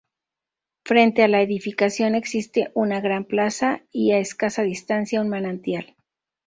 [0.83, 5.95] Frente a la edificación existe una gran plaza y a escasa distancia un manantial.